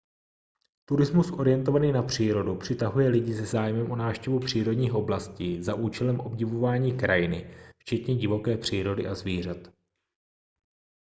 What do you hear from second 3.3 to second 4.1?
se zájmem o